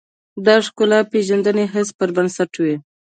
[0.45, 2.75] دا د ښکلا پېژندنې حس پر بنسټ وي.